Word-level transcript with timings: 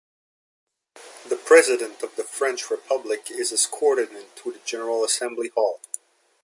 The 1.29 1.35
President 1.35 2.01
of 2.01 2.15
the 2.15 2.23
French 2.23 2.71
Republic 2.71 3.29
is 3.29 3.51
escorted 3.51 4.09
into 4.09 4.51
the 4.51 4.59
General 4.65 5.03
Assembly 5.03 5.49
Hall. 5.49 5.79